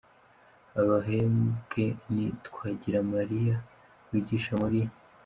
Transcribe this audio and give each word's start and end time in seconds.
abahembwe 0.81 1.83
ni 2.13 2.25
Twagiramaliya, 2.45 3.55
wigisha 4.09 4.51
muri 4.61 4.81